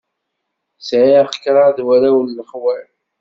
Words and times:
Sɛiɣ 0.87 1.27
kraḍ 1.43 1.77
warraw 1.85 2.17
n 2.21 2.33
lexwal. 2.37 2.87